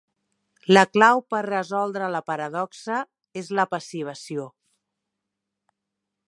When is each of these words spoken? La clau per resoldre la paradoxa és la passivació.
La 0.75 0.83
clau 0.95 1.19
per 1.33 1.41
resoldre 1.45 2.07
la 2.15 2.21
paradoxa 2.31 2.97
és 3.43 3.53
la 3.61 3.67
passivació. 3.75 4.49